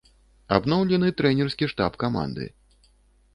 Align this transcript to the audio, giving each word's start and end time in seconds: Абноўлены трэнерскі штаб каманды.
Абноўлены 0.55 1.11
трэнерскі 1.19 1.69
штаб 1.75 2.01
каманды. 2.05 2.49